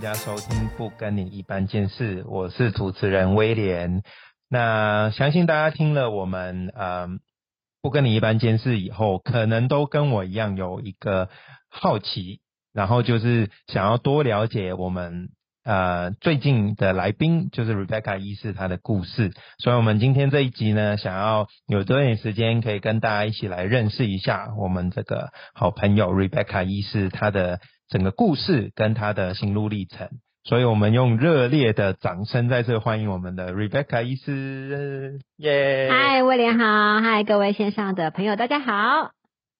[0.00, 4.02] 大家收听《不跟你一般见识》，我是主持人威廉。
[4.48, 7.06] 那相信大家听了我们呃
[7.82, 11.28] 《不跟你一般见识》以后，可能都跟我一样有一个
[11.68, 12.40] 好奇，
[12.72, 15.28] 然后就是想要多了解我们
[15.64, 19.34] 呃最近的来宾，就是 Rebecca 医师她的故事。
[19.58, 27.60] 所以，我们今天这一集呢，想要有多点时间，可以跟大家一起来认识一下我们这个好朋友 Rebecca 医师她的。
[27.90, 30.08] 整个故事跟他的心路历程，
[30.44, 35.88] 所以我们用热烈的掌声在这欢迎我们的 Rebecca 医师，耶！
[35.90, 39.10] 嗨，威廉好，嗨，各位线上的朋友，大家好。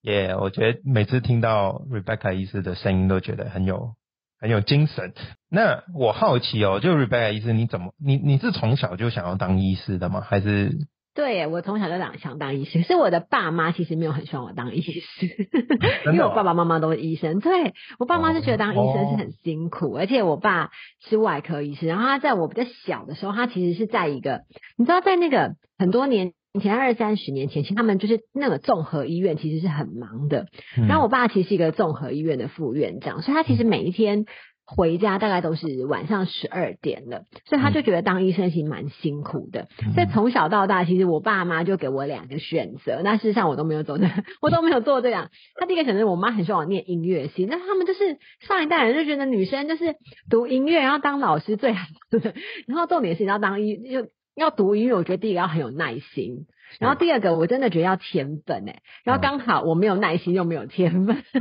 [0.03, 3.95] 耶，我觉得每次听到 Rebecca 医师的声音，都觉得很有
[4.39, 5.13] 很有精神。
[5.51, 10.21] 那我好奇哦，就 Rebecca 医师，你怎么，你你是从小就想要当医师的吗？
[10.21, 10.87] 还是？
[11.13, 15.27] 对，我从小就想想当医生，可是我的爸妈其实没有很希望我当医师，
[16.13, 17.41] 因为我爸爸妈妈都是医生。
[17.41, 24.43] 对我爸妈是觉得当医生是很辛苦，而且我爸是外科医生，然后他在我比较小的时候，他其实是在一个，
[24.77, 30.47] 你知道，在那个很多年前二三十年前，其实他们就是那个综合医院其实是很忙的。
[30.89, 34.27] 然后我爸其实是一个综合医院的副院长，所以他其实每一天。
[34.77, 39.67] 回家大概都是晚上十二点了，所以他就觉得当医生其实蛮辛苦的。
[39.95, 44.07] 所以从小到大，其实我爸妈就给我两个选择，那事实上我都没有走这，
[44.41, 45.31] 我都没有做这样。
[45.57, 49.97] 他第一个选择，我妈很希望我念音乐系，那他们就是上一代人就觉得女生就是
[50.29, 52.35] 读音乐，然后当老师最好的。
[52.69, 56.47] 然后重点是你要当医，就要读音乐，我觉得第一个要很有耐心。
[56.79, 61.17] 然后第二个，我真的觉得要天分哎，然后刚好我没有耐心又没有天分，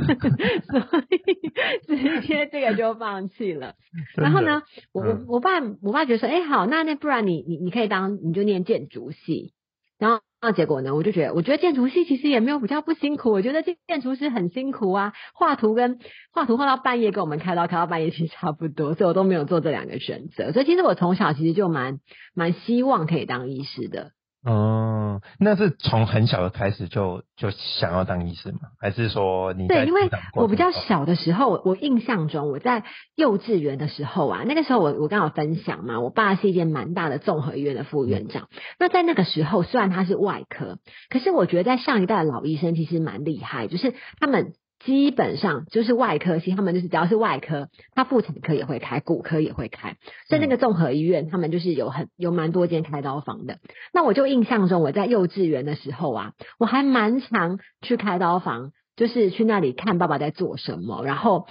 [1.86, 3.74] 所以直接这个就放弃了。
[4.16, 9.52] 然后呢，我我我爸我爸觉得说，哎好，那那不然你你你可以当你就念建筑系。
[9.98, 15.98] 然后那结果呢，我就觉得我觉得建筑系其实也没有比较不辛苦，我觉得建建筑师很辛苦啊，画图跟
[16.32, 20.52] 画图画到半夜跟我们开刀开到半夜其实差不多，所以我都没有做这两个选择。
[20.52, 21.98] 所以其实我从小其实就蛮
[22.34, 24.12] 蛮希望可以当医师的。
[24.42, 24.89] 哦，
[25.38, 28.60] 那是从很小的开始就就想要当医生吗？
[28.80, 29.86] 还是说你对？
[29.86, 32.84] 因为我比较小的时候，我印象中我在
[33.16, 38.48] 幼稚园的时候啊，那个时候我我刚好分享嘛，我爸是一间蛮大的综合医院的副院长。
[38.78, 44.52] 那在那个时候，虽然他是外科，可是我觉得在上一代的老医生其实蛮厉害，就是他们。
[44.84, 49.96] 基本上就是外科系，他们就是只要是外科，他妇产科也会开，骨科也会开，
[50.28, 53.58] 所以那个综合医院他们就是有很有蛮多间开刀房的。
[53.92, 61.46] 那我就印象中我在幼稚园的时候啊，我还蛮常去开刀房，就是去那里看爸爸在做什么，然后。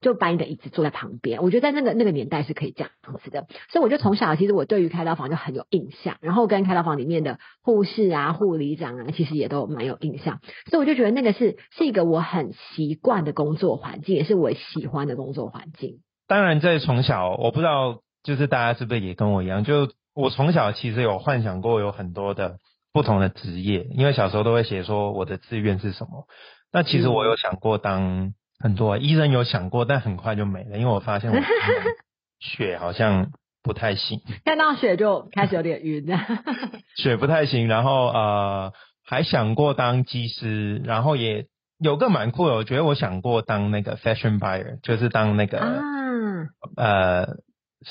[0.00, 2.90] 就把你的椅子坐在旁边，我觉得在那个那个年代是可以这样
[3.22, 15.98] 子的，所以我就从小其实我对于开刀房就很有印象，然后跟开刀房里面的护士啊、护理长啊，其实也都蛮有印象，所以我就觉得那个是是一个我很习惯的工作环境，也是我喜欢的工作环境。
[16.28, 22.58] 当然，在从小我不知道，就是大家是不是也跟我一样，就我从小其实有幻想过有很多的
[22.92, 26.28] 不同的职业，因为小时候都会写说我的志愿是什么，
[26.72, 28.32] 那其实我有想过当。
[28.58, 31.36] 很多医生有想过，但很快就没了，因为我发现我
[32.40, 33.30] 血好像
[33.62, 36.06] 不太行， 看到血就开始有点晕。
[36.96, 38.72] 血不太行，然后呃
[39.04, 41.46] 还想过当技师，然后也
[41.78, 45.58] 有个蛮酷的，我觉得我想过当那个 fashion buyer，就是当那个
[46.76, 47.26] 呃。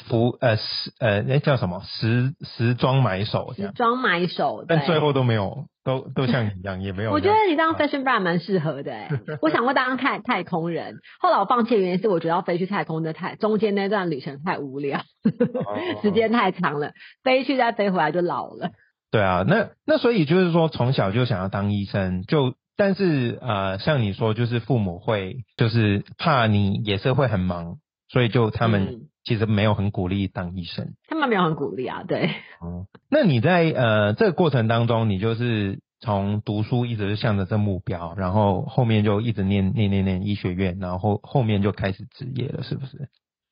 [0.09, 7.11] 服呃时呃那叫什么时时装买手时装买手，但最后都没有都都像你一样也没有。
[7.11, 9.09] 我觉得你当 fashion brand 蛮适合的哎，
[9.41, 15.01] 我想过当太太空人，后来我放弃的原因是我觉得要飞去太空的太中间那段旅程太无聊，
[16.03, 16.91] 时间太长了，
[17.23, 18.71] 飞去再飞回来就老了。
[19.09, 27.77] 对啊，那那所以就是说从小就想要当医生，就但是呃像你说就是父母会就是怕你也是会很忙，
[28.09, 29.07] 所以就他们。
[29.27, 32.29] 其实没有很鼓励当医生，他们没有很鼓励啊，对。
[32.61, 43.09] 哦，那你在呃这个过程当中，你就是从读书一直是向着这目标，然后后面就一直念念念念医学院，然后后面就开始职业了，是不是？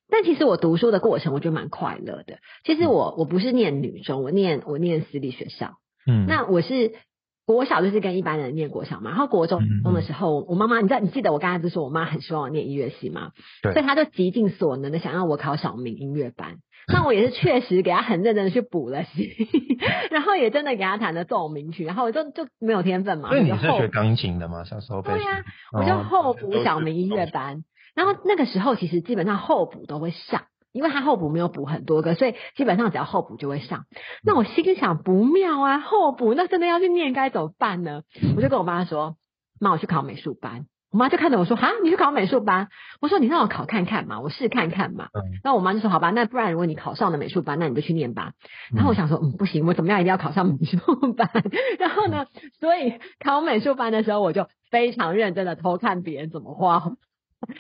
[0.10, 2.38] 但其实我读书的过程，我觉得蛮快乐的。
[2.64, 5.74] 其实我我不是念女中，我念我念私立学校。
[6.08, 6.94] 嗯，那我是。
[7.46, 13.32] 国小就是跟一般人念国小嘛，然后国中中的时候，我妈妈，你知道，你记得我刚才不是说我妈很希望我念音乐系吗？
[13.62, 16.56] 对，所以她就极尽所能的想让我考小明音乐班。
[16.88, 19.30] 那我也是确实给她很认真的去补了习，
[20.12, 23.30] 然后也真的给她弹了奏鸣曲，然后我就就没有天分嘛。
[23.30, 24.64] 所以你是学钢琴的吗？
[24.64, 25.02] 小时候？
[25.02, 27.64] 对呀，我就候补小明音乐班，
[27.96, 30.44] 然后那个时候其实基本上候补都会上。
[30.76, 33.86] 因为他候补没有补很多个，所以基本上只要候补就会上。
[34.26, 38.02] 那我心想不妙啊，候补那真的要去念该怎么办呢？
[38.36, 39.16] 我就跟我妈说
[39.62, 42.68] ：“妈，我去考美术班。”我妈就看着我说：“哈，你去考美术班？”
[43.02, 48.34] 我说：“你让我考看看嘛，我试看看嘛。”嗯，那我妈就说：“好吧，那不然如果你考上了美术班，那你就去念吧。”
[48.76, 50.78] 然后我想说：“嗯，不行，我怎么样一定要考上美术
[51.14, 51.30] 班。”
[51.80, 52.28] 然后呢，
[52.60, 56.92] 所以考美术班的时候，我就非常认真的偷看别人怎么画，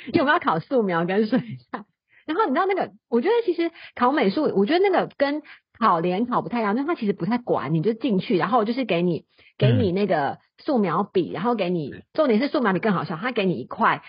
[0.07, 1.39] 因为我们要考素描跟水
[1.71, 1.85] 彩。
[2.25, 5.41] 然后你知道那个，我觉得其实考美术，我觉得那个跟
[5.77, 9.25] 考联考不太一样，因为它其实不太管，你就进去，然后就是给你
[9.57, 14.01] 给你那个素描笔，然后给你，重点是素描笔更好笑，他给你一块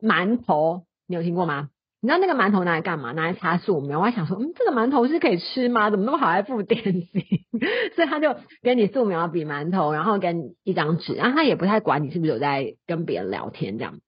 [0.00, 1.68] 馒头，你有听过吗？
[2.00, 3.10] 你知道那个馒头拿来干嘛？
[3.10, 3.98] 拿来擦素描。
[3.98, 5.90] 我还想说，嗯，这个馒头是可以吃吗？
[5.90, 7.24] 怎么那么好爱付点心？
[7.96, 13.98] 所以他就给你素描笔、馒头，然后给你一张纸，然后他也不太管你是不是有在跟别人聊天这样。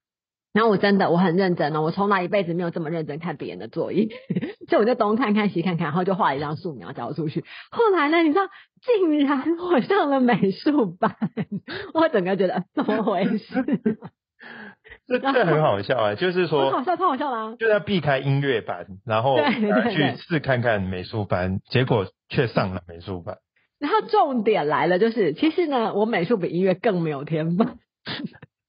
[0.52, 4.08] 然后我真的我很认真哦，我从来一辈子没有这么认真看别人的作业，
[4.68, 7.44] 所以我就东看看西看看，然后就画一张素描交出去。
[7.70, 8.42] 后来呢，你知道，
[8.82, 11.16] 竟然我上了美术班，
[11.94, 13.64] 我整个觉得怎么回事？
[15.06, 19.36] 这这很好笑啊，就是说，好笑，超好笑啦，就要避开音乐班，然后
[19.90, 23.38] 去试看看美术班，结果却上了美术班。
[23.78, 27.78] 然后重点来了，就是其实呢，我美术比音乐更没有天分。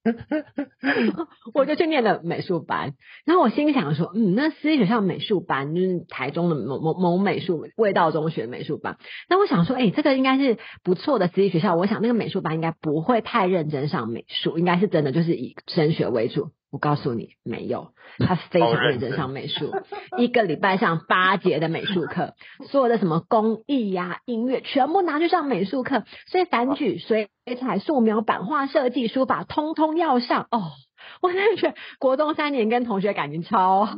[1.54, 2.94] 我就去念了美术班，
[3.26, 8.98] 然后我心想说，嗯，那私立学校美术班就是台中的某某某美术味道中学美术班，
[9.30, 16.50] 那我想说，哎，这个应该是不错的私立学校，我想那个美术班应该不会太认真上美术，应该是真的就是以升学为主。
[16.72, 17.90] 我告诉你，没有，
[18.26, 19.74] 他非常认真上美术，
[20.18, 22.34] 一个礼拜上八节的美术课，
[22.70, 27.30] 所有的什么工艺呀、音乐，全部拿去上美术课，所以反举、水
[27.60, 30.48] 彩、素描、版画设计、书法，通通要上。
[30.50, 30.72] 哦，
[31.22, 33.98] 我真的觉得国中三年跟同学感情超好，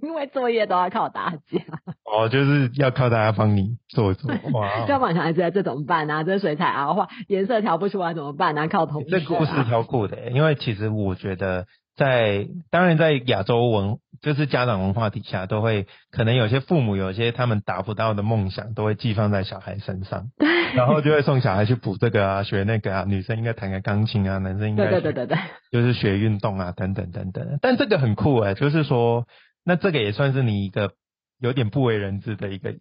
[0.00, 1.62] 因为作业都要靠大家。
[2.10, 4.32] 哦，就是要靠大家帮你做做。
[4.54, 6.24] 哇，要晚上孩子这怎么办啊？
[6.24, 8.66] 这水彩啊，画颜色调不出来怎么办啊？
[8.66, 9.10] 靠同学。
[9.10, 11.66] 这故事超酷的，因为其实我觉得。
[11.98, 25.38] 在当然，在亚洲文就是家长文化底下，都会可能有些父母有些他们达不到的梦想，都会寄放在小孩身上， 对，然后就会送小孩去补这个啊，学那个啊，女生应该弹个钢琴啊，男生应该对对对对对，
[25.72, 27.58] 就是学运动啊，等等等等。
[27.60, 29.26] 但这个很酷哎，就是说，
[29.64, 30.92] 那这个也算是你一个
[31.40, 32.74] 有点不为人知的一个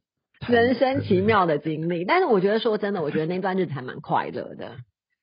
[0.48, 2.06] 人生奇妙的经历。
[2.06, 4.75] 但是我觉得说真的，我觉得那段日子还蛮快乐的。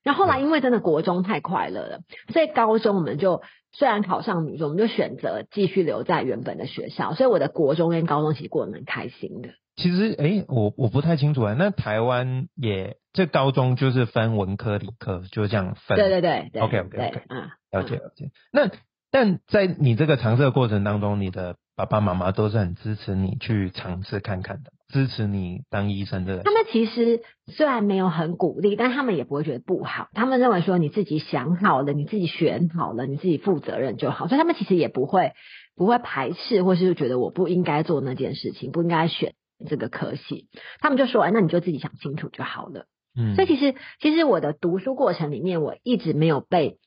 [0.04, 2.00] 然后后来因为真的国中太快乐了，
[2.32, 3.42] 所以高中我们就。
[3.76, 9.48] 虽然考上女中，我们就选择继续留在原本的学校，所以我的国中跟高中其实过得蛮开心的。
[9.74, 11.56] 其实，哎，我我不太清楚啊。
[11.58, 15.98] 那台湾也这高中就是分文科、理科，就这样分。
[15.98, 18.30] 对对对，OK OK OK，嗯，了解了解。
[18.52, 18.70] 那
[19.10, 24.70] 但在你这个尝试的过程当中，你的爸爸妈妈都是很支持你去尝试看看的。
[24.94, 30.06] 支持你当医生的，他们其实虽然没有很鼓励，但他们也不会觉得不好。
[30.12, 34.28] 他们认为说你自己想好了，你自己选好了，你自己负责任就好。
[34.28, 35.32] 所以他们其实也不会
[35.74, 39.34] 不会排斥，或是觉得我不应该做那件事情，不应该选
[39.68, 40.46] 这个科系。
[40.78, 42.86] 他们就说：“哎，那你就自己想清楚就好了。”
[43.18, 46.78] 嗯，所以其实其实我的读书过程里面，我一直没有被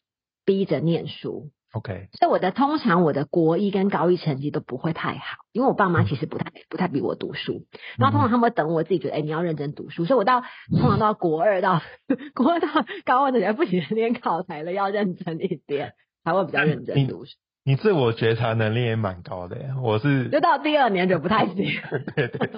[0.45, 1.49] 逼着念书。
[1.73, 7.65] OK，所以我的通常我的国一跟高一成绩都不会太好，因为我爸妈其实不太不太逼我读书，
[7.97, 10.41] 然后通常他们会等我自己觉得，哎，你要认真读书，所以我到
[10.71, 11.81] 通常到国二到
[12.33, 12.67] 国二到
[13.05, 15.93] 高二的时候，不行，连考台了要认真一点，
[16.23, 17.31] 才会比较认真读书。
[17.67, 21.55] 你自我觉察能力也蛮高的呀，我是就到第二年就不太行。
[22.15, 22.49] 对对，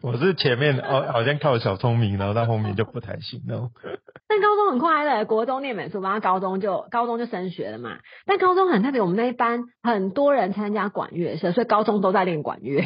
[0.00, 3.68] 我是前面哦好像靠小聪明，然后到后面就不太行了。
[4.26, 7.98] 但高中很快乐，国中念美术，然后高中就高中就升学了嘛。
[8.24, 12.80] 但高中很特别，我们那一班很多人参加管乐社，所以高中都在练管乐。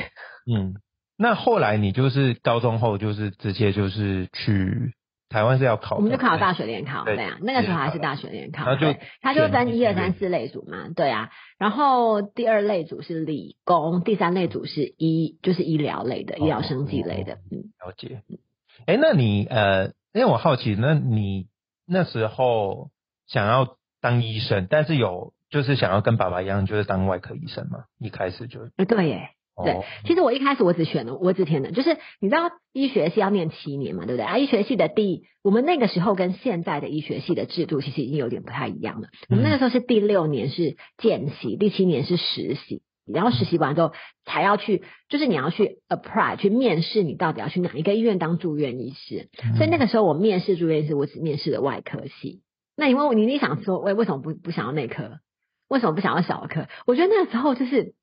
[0.52, 0.74] 嗯，
[1.16, 4.94] 那后来你就是高中后就是直接就是去。
[5.28, 18.22] 台湾是要考，我们就考大学联考，对啊，那个时候还是大学联考，然后就他就分一二三四类组嘛，对啊，然后第二类组是理工，第三类组是医，就是医疗类的，医疗生技类的，嗯，了解。
[18.86, 21.48] 哎，那你呃，因为我好奇，那你
[21.86, 22.90] 那时候
[23.26, 27.84] 想要当医生，但是有就是想要跟爸爸一样，就是当外科医生吗？
[27.98, 29.30] 一开始就，对耶。
[29.64, 34.24] 对，其实我一开始我只选了，我只填的，就是你知道医学系要念七年嘛，对不对？
[34.24, 39.08] 啊，医学系的第，我们那个时候跟现在的医学系的制度其实已经有点不太一样了。
[39.28, 43.92] 我们那个时候是第六年是见习，第七年是实习，然后实习完之后
[44.24, 49.28] 才要去，就是你要去 apply 去面试，你到底要去哪一个医院当住院医师。
[49.56, 52.42] 所以那个时候我面试住院医师，我只面试了外科系。
[52.76, 55.18] 那因为你你想说，喂，为什么不不想要内科？
[55.68, 56.68] 为什么不想要小儿科？
[56.86, 57.94] 我觉得那个时候就是。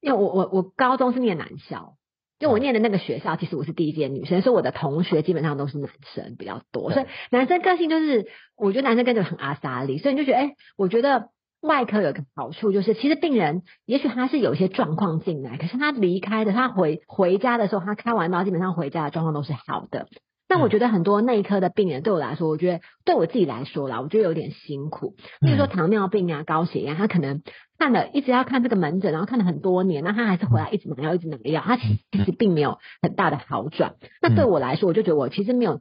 [0.00, 1.94] 因为我我我高中是念男校，
[2.38, 8.26] 就我念的那个学校，其实我是第一届女生，所以我的同学基本上都是男生比较多，所以男生个性就是，
[8.56, 11.28] 我觉得男生跟着很阿萨利，所以你就觉得，哎，我觉得
[11.60, 20.06] 外科有个好处就是，其实病人也许他是有一些状况进来，可是他离开的，他回回家的时候，他开完刀基本上回家的状况都是好的。
[20.50, 25.14] 但我觉得很多内科的病人对我来说，我觉得对我自己来说啦，我觉得有点辛苦。
[25.40, 27.40] 比如说糖尿病啊、高血压，他可能
[27.78, 33.94] 看了一直要看这个门诊，然后看了很多年，那他还是回来一直拿药、一直拿药，他其实并没有很大的好转。
[34.20, 35.80] 那对我来说，我就觉得我其实没有，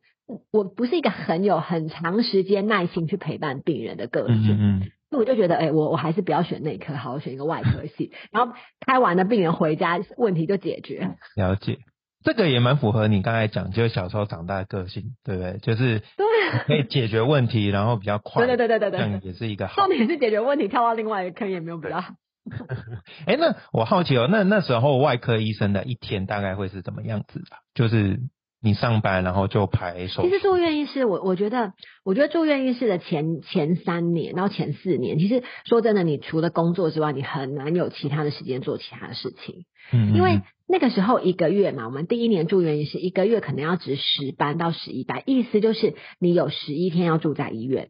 [0.51, 4.91] 我不是一个很有很长时间耐心去陪伴病人的个性。
[5.09, 8.53] 那我就觉得，哎，我我还是不要选内科，好，我选一个外科系，然后
[8.85, 11.15] 开完了病人回家，问题就解决。
[11.35, 11.79] 了解。
[12.21, 15.57] 这个也蛮符合你刚才讲，就是小时候长大的个性，对不对？
[15.59, 16.25] 就是对，
[16.65, 18.45] 可以解决问题，然后比较快。
[18.45, 19.75] 对对对对对，这样也是一个好。
[19.83, 22.15] 重点是解决问题，跳到另外一个坑也没有比较好。
[23.25, 27.45] 哎，那我好奇哦，那那时候外科医生的一天大概会是怎么样子的？
[27.73, 28.19] 就是
[28.61, 30.23] 你上班，然后就排手。
[30.23, 31.71] 其实住院医师，我我觉得，
[32.03, 39.63] 我觉得住院医师的前前三年到前四年，其实说真的，你除了工作之外，你很难有其他的时间做其他的事情。
[39.93, 40.41] 嗯，因为。
[40.71, 47.89] 那个时候一个月嘛，我们第一年住院医师一个月可能要值十班到十一班，意思就是你有十一天要住在医院。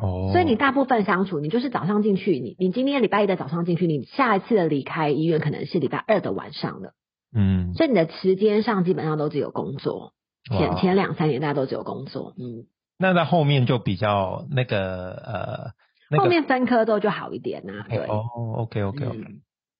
[0.00, 0.30] 哦。
[0.32, 6.94] 所以你大部分相处，你就是早上进去，你你今天礼拜一的早上进去，你下一次的离开医院可能是礼拜二的晚上了。
[7.36, 7.74] 嗯。
[7.74, 10.14] 所以你的时间上基本上都只有工作，
[10.48, 12.32] 前前两三年大家都只有工作。
[12.38, 12.64] 嗯。
[12.98, 15.74] 那在后面就比较那个
[16.10, 17.84] 呃，后面分科都就好一点呐。
[17.88, 17.98] 对。
[17.98, 18.24] 哦
[18.56, 19.18] ，OK OK OK。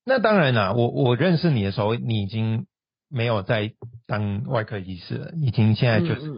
[0.04, 2.66] 那当然啦，我我认识你的时候，你已经
[3.08, 3.72] 没有在
[4.06, 6.32] 当外科医师了，已经现在就是。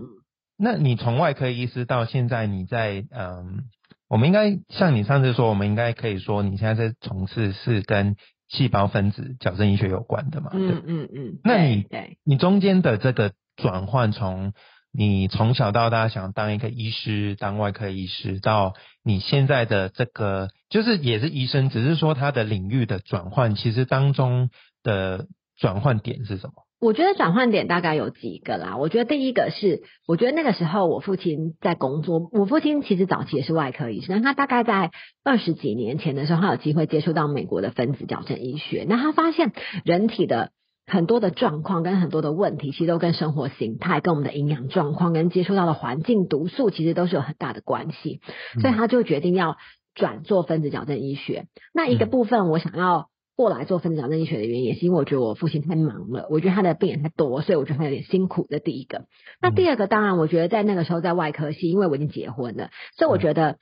[0.59, 3.65] 那你从外科医师到现在，你在嗯，
[4.09, 8.17] 我们应该像你上次说，我们应该可以说你现在在从事是跟
[8.49, 10.51] 细胞分子矫正医学有关的嘛？
[10.55, 11.39] 嗯嗯嗯。
[11.45, 11.87] 那你
[12.25, 14.53] 你中间的这个转换从。
[14.97, 18.73] 你从小到大想当一个医师，当外科医师，到
[19.05, 24.49] 你现在的这个，就是也是医生，只是说他的领域的转换，其实当中
[24.83, 25.27] 的
[25.59, 26.55] 转换点是什么？
[26.81, 28.79] 我觉得转换点大概有几个啦。
[28.79, 34.93] 我觉得第一个是，我觉得那个时候我父亲在工作，我父亲其实早期也是外科医生，他大概在
[35.25, 39.53] 二十几年前的时候，他有机会接触到美国的分子矫正医学，那他发现
[39.85, 40.53] 人体的。
[40.87, 48.21] 很多的状况跟很多的问题，其实都跟生活形态、跟我们的营养状况、跟接触到的环境毒素，其实都是有很大的关系。
[48.61, 49.57] 所以他就决定要
[49.95, 51.47] 转做分子矫正医学。
[51.75, 58.47] 那一个部分，我想要过来做分子矫正医学的原因，也是因为我觉得我父亲太忙了，我觉得他的病人太多，所以我觉得他有点辛苦。
[58.49, 59.07] 这第一个，
[59.43, 63.59] 那第二个，当然我觉得在那个时候在外科系，因为我已经结婚了，所以我觉得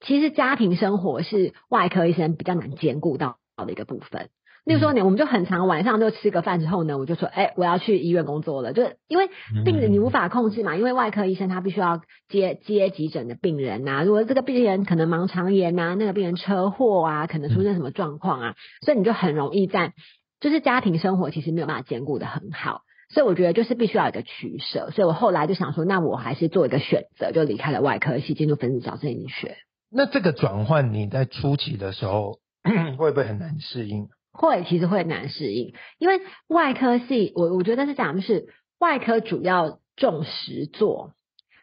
[0.00, 4.28] 其实家庭生活是外科医生比较难兼顾到的一个部分。
[4.64, 8.72] 例如说，你我们就很常晚上就吃个饭之后呢，我就说，哎，我要去医院工作了。
[8.72, 9.28] 就是因为
[9.64, 14.02] 病人你无法控制嘛，因为外科医生他必须要接接急诊的病人呐。
[14.04, 18.54] 如果这个病人可能盲肠炎呐，那个病人车祸啊，可能出现什么状况啊，
[18.84, 19.92] 所以你就很容易在
[20.40, 22.80] 就是家庭生活其实没有办法兼顾的很好。
[23.10, 24.90] 所以我觉得就是必须要有一个取舍。
[24.92, 29.58] 所以我后来就想说，那我还是做一个选择，就离开了外科系，进入分子矫正医学。
[29.92, 32.38] 那这个转换你在初期的时候
[32.96, 34.08] 会不会很难适应？
[34.36, 38.48] 会，其实会难适应，因为外科系，我我觉得是讲，就是
[38.80, 41.12] 外科主要重实做，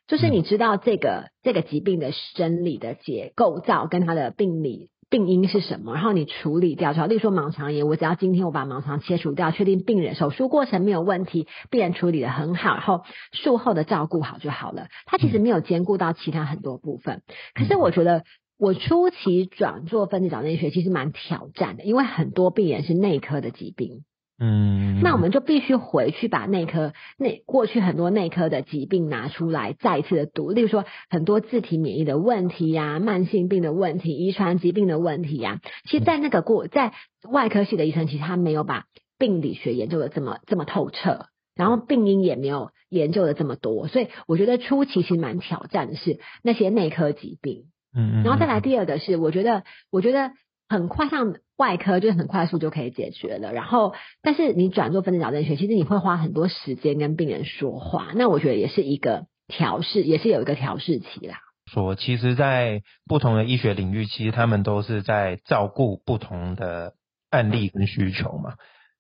[0.08, 13.02] 就是你知道这个这个疾病的生理的结构造跟它的病理病因是什么，然后你处理掉，例如说盲肠炎，我只要今天我把盲肠切除掉，确定病人手术过程没有问题，病人处理的很好，然后
[13.34, 17.22] 术后的照顾好就好了，它其实没有兼顾到其他很多部分，
[17.54, 18.24] 可是我觉得。
[18.62, 24.04] 我初期转做分子矫正医学其实蛮挑战的，因为很多病人是内科的疾病，
[24.38, 36.94] 嗯，那我们就必须回去把内科内过去很多内科的疾病拿出来再一次的读，例如说很多自体免疫的问题呀、慢性病的问题、遗传疾病的问题呀，其实，在那个过在
[37.28, 38.84] 外科系的医生，其实他没有把
[39.18, 41.26] 病理学研究的这么这么透彻，
[41.56, 47.64] 然后病因也没有研究的这么多，所以我觉得初期其实蛮挑战的是那些内科疾病。
[47.96, 50.32] 嗯，然后再来第二个是，我觉得我觉得
[50.70, 53.52] 很快上外科就是很快速就可以解决了。
[53.52, 61.40] 然后，但是你转做分子矫正学，其实你会花很多时间跟病人说话，那我觉得也是一个调试，也是有一个调试期啦。
[61.72, 66.94] 说，其实，在不同的医学领域，其实他们都是在照顾不同的
[67.30, 68.54] 案例跟需求嘛。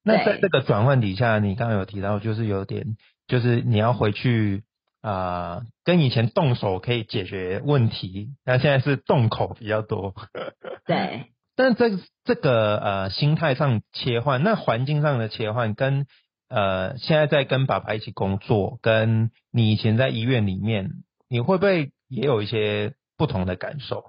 [0.03, 4.63] 那在这个转换底下，你刚刚有提到，就是有点，就是你要回去。
[5.01, 10.13] 啊，跟以前动手可以解决问题，那现在是动口比较多。
[10.85, 11.89] 对，但这
[12.23, 16.05] 这个呃心态上切换，那环境上的切换，跟
[16.49, 20.91] 呃现在在跟爸爸一起工作，跟你以前在医院里面，
[21.27, 24.01] 你会不会也有一些不同的感受？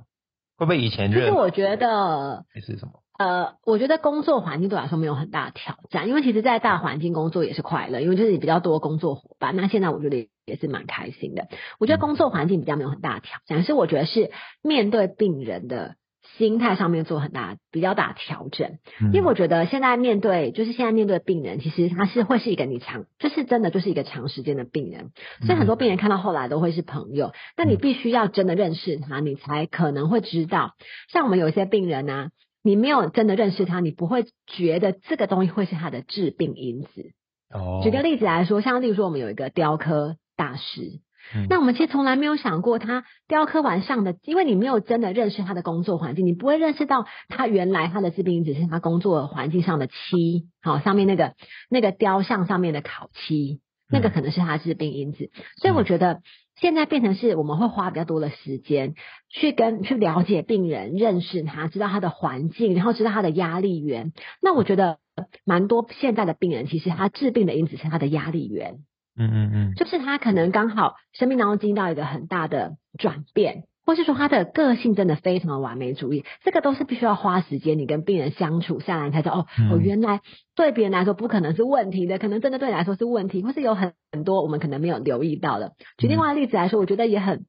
[0.56, 3.01] 会不会以前其实我觉得是什么？
[3.23, 9.55] 呃，我觉得工作环境对我来说没有很大的挑战，因为其实，在大环境工作也是快乐，因为就是你比较多工作伙伴。
[9.55, 11.47] 那现在我觉得也是蛮开心的。
[11.79, 15.95] 我觉得工作环境比较没有很大的挑战，是我觉得是面对病人的
[16.37, 18.79] 心态上面做很大比较大调整。
[19.12, 25.12] 因为我觉得现在面对就是现在面对病人，其实他是会是一个你长，就是真的就是一个长时间的病人，
[25.47, 27.33] 所以很多病人看到后来都会是朋友。
[27.57, 30.73] 那你必须要真的认识他，你才可能会知道。
[31.12, 32.31] 像我们有一些病人呢。
[32.62, 37.12] 你没有真的认识他，你不会觉得这个东西会是他的致病因子。
[37.50, 41.00] 哦，举个例子来说，像例如说我们有一个雕刻大师，
[41.49, 51.35] 那我们其实从来没有想过他雕刻完上的，因为你没有真的认识他的工作环境，你不会认识到他原来他的致病因子是他工作环境上的漆，好上面那个
[51.69, 55.31] 那个雕像上面的烤漆，那个可能是他致病因子。
[55.61, 56.21] 所以我觉得。
[56.62, 58.95] 现在变成是我们会花比较多的时间
[59.28, 64.12] 去跟去了解病人，认识他，知道他的环境，然后知道他的压力源。
[64.40, 64.99] 那我觉得
[65.45, 68.78] 蛮多现在的病人，其实他治病的因子是他的压力源。
[69.16, 73.64] 嗯嗯嗯，就是他可能刚好生命当中经历到一个很大的转变。
[73.85, 80.21] 或是说他的个性真的非常的完美主义，这个都是必须要花时间，你跟病人相处下来才知道哦，哦，原来
[80.55, 85.73] 对别人来说不可能是问题的，可能真的对你来说是问题，或是有很很多我们可能没有留意到的。
[85.99, 87.47] 举另外的例子来说，我觉得也很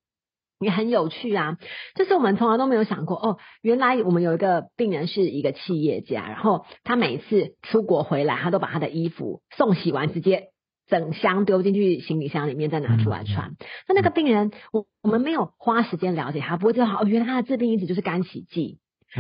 [0.60, 1.58] 也很有趣啊，
[1.96, 10.53] 就是我们从来都没有想过哦，原来我们有一个病人是一个企业家，然后他每次出国回来，他都把他的衣服送洗完直接。
[10.94, 13.56] 整箱丢进去行李箱里面，再拿出来穿。
[13.90, 18.78] 那那个病人，我我们没有花时间了解他，不会知道哦，原来他的致病因子就是干洗剂。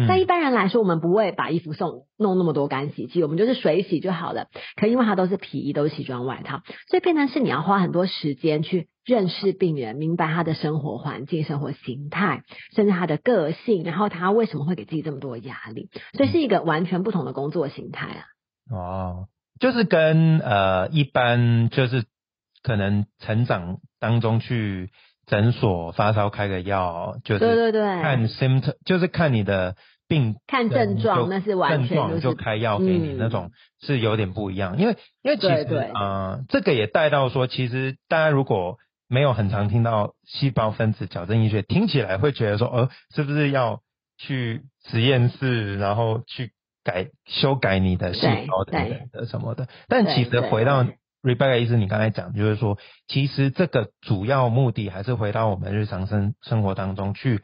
[0.08, 4.50] 但一般人来说，我们不会把衣服送弄那么多干洗剂，我们就是水洗就好了。
[4.76, 12.44] 可因为它都是皮衣，都是西装外套，所以变成是你要花很多时间去认识病人，明白他的生活环境、生活形态，
[12.76, 18.22] 甚至他的个性，然后他为什么会给自己这么多压力，所以是一个完全不同的工作形态啊。
[18.72, 19.28] 哦。
[19.60, 22.06] 就是跟呃一般就是
[22.62, 24.90] 可能成长当中去
[25.26, 29.76] 诊所发烧开个药，就是对对对，看 symptom 就是看你的
[30.08, 43.82] 病看症状，那是完全就开药给你那种是有点不一样，因为因为其实啊这个也带到说，其实大家如果没有很常听到细胞分子矫正医学，听起来会觉得说，呃是不是要
[44.18, 46.52] 去实验室然后去。
[46.84, 50.86] 改修改你的细胞等等的什么的，但其实回到
[51.22, 57.42] Rebecca 意思，你刚才讲就是说，其实这个主要目的还是回到我们日常生生活当中去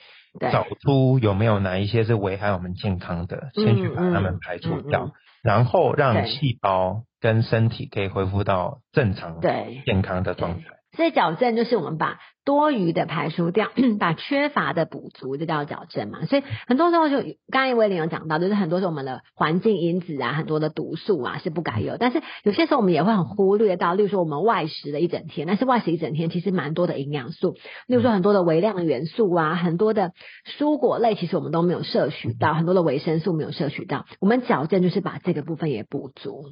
[0.52, 9.40] 找出有没有哪一些是危害我们健康的，先去把它们排除掉，然后让细胞跟身体可以恢复到正常
[9.86, 10.66] 健康的状态。
[11.00, 13.70] 这矫正就是我们把多余的排除掉，
[14.02, 16.26] 把缺乏的补足，就叫矫正嘛。
[16.26, 21.96] 所以很多时候就刚才威廉有讲到，就是很多时候我们的环境因子啊，很多的毒素啊是不该有。
[21.96, 27.54] 但是有些时候我们也会很忽略到，例如说我们外食了一整天，但是外食一整天其实蛮多的营养素，
[27.88, 30.12] 例如说很多的微量元素啊，很多的
[30.58, 34.06] 蔬果类其实我们都没有摄取到，很多的维生素没有摄取到。
[34.20, 36.44] 我们矫正就是把这个部分也补足。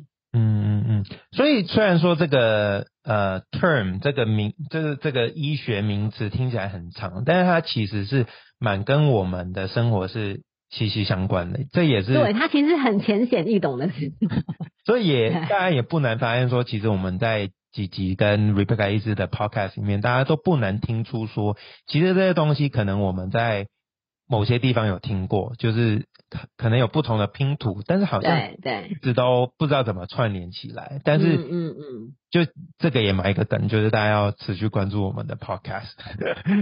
[1.31, 8.25] 所以虽然说这个呃 term 这个名，这个这个医学名词听起来很长，但是它其实是
[8.59, 11.59] 蛮跟我们的生活是息息相关的。
[11.71, 14.13] 这也是对它其实很浅显易懂的事。
[14.85, 23.67] 所以也 大家也不难发现说，其实我们在几集跟 Rebecca 医师的 podcast 里面，大家都不难听出说，其实这些东西可能我们在。
[24.29, 30.99] 某些地方有听过，就是可可能有不同的拼图，但是好像对一直都不知道怎么串联起来。
[31.03, 35.93] 但是嗯嗯，就这个也埋一个梗，就是大家要持续关注我们的 podcast，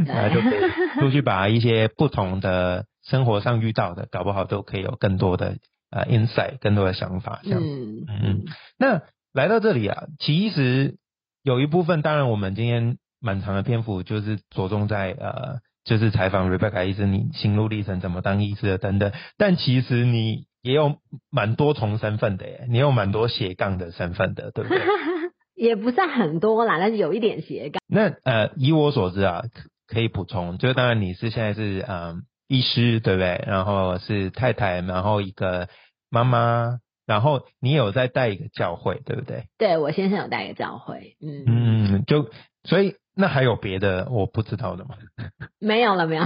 [0.06, 5.58] 然后就可以出去把一些不同的生活上遇到的，搞不好都可以有更多的
[5.89, 7.41] 呃 insight，更多的想法。
[7.43, 8.45] 这样嗯嗯。
[8.78, 9.01] 那
[9.34, 10.97] 来到这里啊，其实
[11.43, 15.60] 有一部分，当然我们今天蛮长的篇幅就是着重在呃。
[15.86, 20.95] 就是采访 Rebecca 医生，你心路历程怎么当医师的等等，但其实你也有
[21.30, 24.82] 蛮多重身份的耶，你有蛮多斜杠的身份的，对不对？
[25.56, 27.80] 也不算很多啦，但是有一点斜杠。
[27.88, 29.43] 那呃，以我所知啊，
[29.88, 33.43] 可以补充，就是当然你是现在是嗯医师，对不对？
[33.45, 35.69] 然后是太太，然后一个
[36.10, 39.43] 妈妈，然后你有在带一个教会，对不对？
[39.60, 42.32] 对我先生有带一个教会，嗯嗯，就
[42.63, 42.95] 所以。
[43.15, 44.95] 那还有别的我不知道的吗？
[45.60, 46.23] 没有了，没有。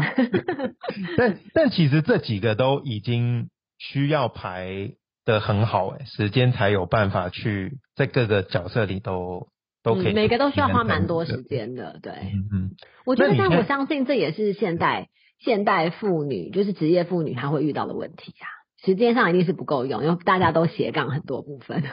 [1.17, 4.93] 但但其实这几个都已经需要排
[5.25, 9.47] 的很好哎，时间才有办法去在各个角色里都
[9.84, 10.13] 都可以。
[10.13, 12.12] 每个都需要花蛮多时间的，对。
[12.13, 12.71] 嗯嗯。
[13.06, 18.47] 我觉得，但我相信这也是现代现代妇女，就是职业妇女，她会遇到的问题啊。
[18.84, 21.84] 时间上一定是不够用，因为大家都斜杠很多部分。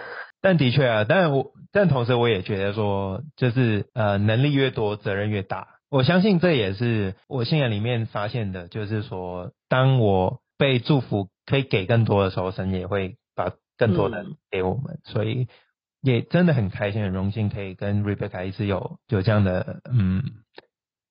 [0.41, 5.69] 但的确啊，但我但同时我也觉得说，就是呃，能力越多，责任越大。
[5.91, 15.01] 我相信这也是我信仰里面发现的，就是说，当我被祝福可以给更多的时候，神也会把更多的给我们。
[15.05, 15.49] 所以
[16.03, 20.23] 也真的很开心、很荣幸，可以跟 Rebecca 一直有有这样的嗯，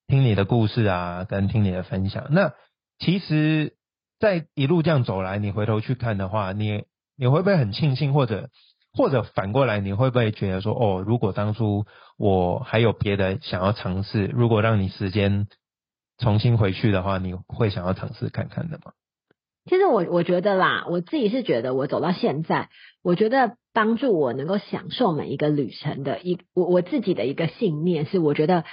[0.06, 2.28] 听你的故事啊，跟听你的分享。
[2.30, 2.52] 那
[2.98, 3.74] 其实。
[4.18, 6.84] 在一路这样走来，你回头去看的话，你
[7.18, 8.48] 你会不会很庆幸，或者
[8.96, 11.84] 或者反过来，你会不会觉得说，哦，如果当初
[12.16, 15.46] 我还有别的想要尝试，如果让你时间
[16.18, 18.92] 重新回去的话，你会想要尝试看看的吗？
[19.68, 22.70] 其实我我觉得啦，我自己是觉得我走到现在，
[23.02, 28.64] 我觉得帮助我能够享受每一个旅程的一我我自己的一个信念是，我觉得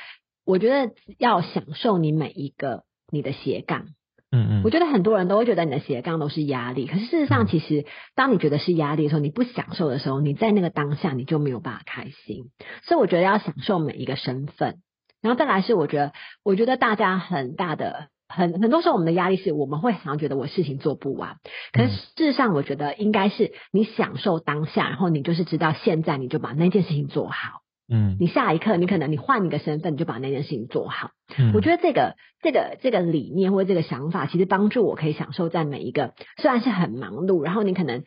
[0.46, 3.88] 我觉得要享受你每一个你的斜杠。
[4.36, 12.46] 嗯嗯，我觉得很多人都会觉得你的斜杠都是压力，可是事实上，其实当你觉得是压力的时候，你不享受的时候，你在那个当下你就没有办法开心。
[12.82, 14.80] 所以我觉得要享受每一个身份，
[15.22, 21.38] 然后再来是我觉得，我觉得大家很大的很很多时候我们的压力是我们会常常觉得我事情做不完，
[21.72, 27.63] 可是事实上我觉得应该是你享受当下，然后你就是知道现在你就把那件事情做好。
[27.90, 31.12] 嗯，你下一刻你可能你换一个身份，你就把那件事情做好。
[31.38, 38.04] 嗯，我觉得这个这个这个理念或者这个想法，其实帮助我可以享受在每一个虽然是很忙碌，然后你可能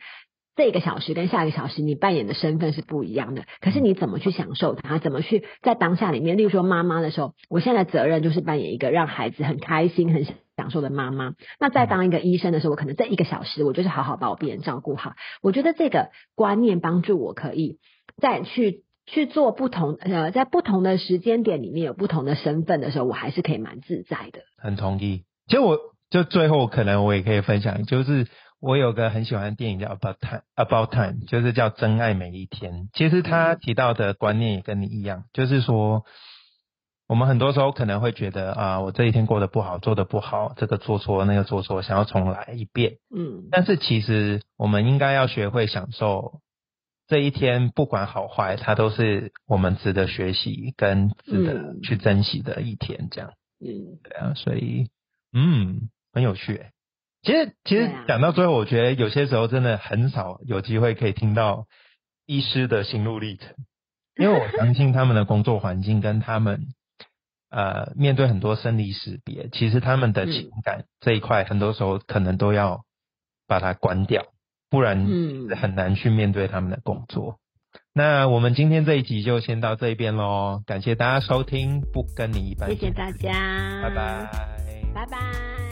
[0.55, 4.97] 这个小时跟下一个小时你扮演的身份是不一样的，可是你怎么去享受它？
[4.97, 6.37] 怎么去在当下里面？
[6.37, 10.25] 例如说妈妈的时候，我现在的责任就是扮演一个让孩子很开心、很
[10.57, 11.35] 享受的妈妈。
[11.59, 15.13] 那在当一个医生的时候，我可能这一个小时，我就是好好把我病人照顾好。
[15.43, 17.77] 我觉得这个观念帮助我可以
[18.19, 18.86] 再去。
[19.07, 24.41] 去做不同呃，在不同的时间点里面有不同的身份的时候，我还是可以蛮自在的。
[24.57, 25.23] 很同意。
[25.47, 25.77] 其实我
[26.09, 28.27] 就最后可能我也可以分享，就是
[28.59, 32.89] 我有个很喜欢的电影叫《About Time》，About Time 就是叫真爱每一天。
[32.91, 36.03] 其实他提到的观念也跟你一样，就是说
[37.07, 42.97] 我们很多时候可能会觉得啊，我这一天过得不好，做的不好，这个做错，那个做错，想要重来一遍。
[43.15, 43.47] 嗯。
[43.51, 46.41] 但是其实我们应该要学会享受。
[47.07, 53.07] 这一天不管好坏，它都是我们值得学习跟值得去珍惜的一天。
[53.09, 54.89] 这样，嗯，对啊，所以，
[55.31, 56.65] 嗯，很有趣。
[57.23, 61.65] 其实，其实讲到最后，我觉得有些时候真的很少有机会可以听到
[62.25, 63.55] 医师的心路历程，
[64.17, 66.67] 因为我相信他们的工作环境跟他们，
[67.49, 72.83] 呃，面对很多生离死别，其实他们的情感这一块，很多时候可能都要
[73.47, 74.25] 把它关掉。
[74.69, 75.07] 不然
[75.55, 77.37] 很难去面对他们的工作。
[77.93, 82.69] 那我们今天这一集就先到这边喽，感谢大家收听，不跟你一般。
[82.69, 84.29] 谢谢大家，拜拜，
[84.93, 85.66] 拜拜。